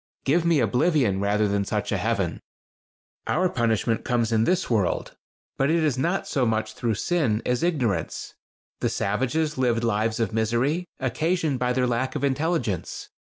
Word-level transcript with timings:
Give 0.25 0.43
me 0.45 0.59
oblivion 0.59 1.19
rather 1.19 1.47
than 1.47 1.63
such 1.63 1.91
a 1.91 1.97
heaven. 1.97 2.39
"Our 3.27 3.47
punishment 3.49 4.03
comes 4.03 4.31
in 4.31 4.45
this 4.45 4.67
world; 4.67 5.15
but 5.57 5.69
it 5.69 5.83
is 5.83 5.95
not 5.95 6.27
so 6.27 6.43
much 6.43 6.73
through 6.73 6.95
sin 6.95 7.43
as 7.45 7.61
ignorance. 7.61 8.33
The 8.79 8.89
savages 8.89 9.59
lived 9.59 9.83
lives 9.83 10.19
of 10.19 10.33
misery, 10.33 10.85
occasioned 10.99 11.59
by 11.59 11.73
their 11.73 11.85
lack 11.85 12.15
of 12.15 12.23
intelligence. 12.23 13.09